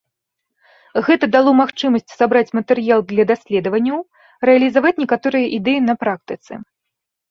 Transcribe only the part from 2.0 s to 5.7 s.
сабраць матэрыял для даследаванняў, рэалізаваць некаторыя